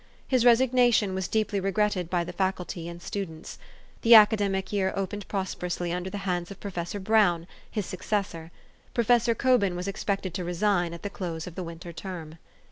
His 0.27 0.45
resignation 0.45 1.13
was 1.13 1.27
deeply 1.27 1.59
regretted 1.59 2.09
by 2.09 2.23
the 2.23 2.33
Faculty 2.33 2.89
and 2.89 2.99
students. 2.99 3.59
The 4.01 4.15
academic 4.15 4.73
year 4.73 4.91
opened 4.95 5.27
prosper 5.27 5.67
ously 5.67 5.93
under 5.93 6.09
the 6.09 6.17
hands 6.25 6.49
of 6.49 6.59
Professor 6.59 6.99
Brown, 6.99 7.45
his 7.69 7.85
suc 7.85 8.01
cessor. 8.01 8.49
Professor 8.95 9.35
Cobin 9.35 9.75
was 9.75 9.87
expected 9.87 10.33
to 10.33 10.43
resign 10.43 10.95
at 10.95 11.03
the 11.03 11.11
close 11.11 11.45
of 11.45 11.53
the 11.53 11.61
winter 11.61 11.93
term. 11.93 12.39